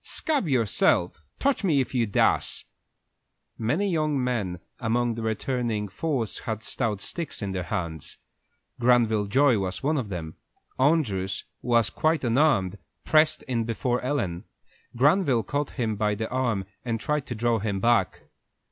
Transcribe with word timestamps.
"Scab 0.03 0.47
yourself! 0.47 1.21
Touch 1.37 1.63
me 1.63 1.79
if 1.79 1.93
you 1.93 2.07
dasse!" 2.07 2.65
Many 3.59 3.87
young 3.87 4.23
men 4.23 4.59
among 4.79 5.13
the 5.13 5.21
returning 5.21 5.87
force 5.89 6.39
had 6.39 6.63
stout 6.63 6.99
sticks 7.01 7.43
in 7.43 7.51
their 7.51 7.61
hands. 7.61 8.17
Granville 8.79 9.27
Joy 9.27 9.59
was 9.59 9.83
one 9.83 9.97
of 9.99 10.09
them. 10.09 10.37
Andrew, 10.79 11.27
who 11.61 11.67
was 11.67 11.91
quite 11.91 12.23
unarmed, 12.23 12.79
pressed 13.05 13.43
in 13.43 13.63
before 13.65 14.01
Ellen. 14.01 14.45
Granville 14.95 15.43
caught 15.43 15.69
him 15.77 15.95
by 15.97 16.15
the 16.15 16.27
arm 16.31 16.65
and 16.83 16.99
tried 16.99 17.27
to 17.27 17.35
draw 17.35 17.59
him 17.59 17.79
back. 17.79 18.21